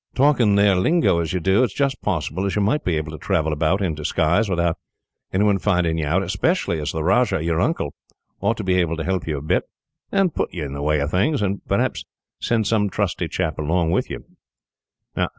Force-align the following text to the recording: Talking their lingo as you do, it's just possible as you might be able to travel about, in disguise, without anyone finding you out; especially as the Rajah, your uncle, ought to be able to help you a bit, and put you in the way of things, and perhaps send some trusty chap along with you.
Talking 0.15 0.55
their 0.55 0.75
lingo 0.75 1.19
as 1.19 1.31
you 1.31 1.39
do, 1.39 1.61
it's 1.63 1.75
just 1.75 2.01
possible 2.01 2.47
as 2.47 2.55
you 2.55 2.61
might 2.63 2.83
be 2.83 2.97
able 2.97 3.11
to 3.11 3.19
travel 3.19 3.53
about, 3.53 3.83
in 3.83 3.93
disguise, 3.93 4.49
without 4.49 4.79
anyone 5.31 5.59
finding 5.59 5.99
you 5.99 6.07
out; 6.07 6.23
especially 6.23 6.79
as 6.79 6.91
the 6.91 7.03
Rajah, 7.03 7.43
your 7.43 7.61
uncle, 7.61 7.93
ought 8.39 8.57
to 8.57 8.63
be 8.63 8.79
able 8.81 8.97
to 8.97 9.03
help 9.03 9.27
you 9.27 9.37
a 9.37 9.43
bit, 9.43 9.65
and 10.11 10.33
put 10.33 10.51
you 10.55 10.65
in 10.65 10.73
the 10.73 10.81
way 10.81 11.01
of 11.01 11.11
things, 11.11 11.43
and 11.43 11.63
perhaps 11.67 12.03
send 12.39 12.65
some 12.65 12.89
trusty 12.89 13.27
chap 13.27 13.59
along 13.59 13.91
with 13.91 14.09
you. 14.09 14.25